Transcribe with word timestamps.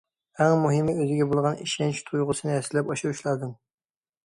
ئەك 0.43 0.53
مۇھىمى 0.61 0.95
ئۆزىگە 1.01 1.27
بولغان 1.33 1.61
ئىشەنچ 1.67 2.01
تۇيغۇسىنى 2.09 2.57
ھەسسىلەپ 2.59 2.93
ئاشۇرۇش 2.95 3.25
لازىم. 3.31 3.57